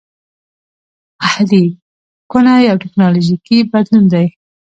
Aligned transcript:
اهلي 1.27 1.65
کونه 2.31 2.53
یو 2.69 2.75
ټکنالوژیکي 2.83 3.57
بدلون 3.71 4.03
دی 4.13 4.27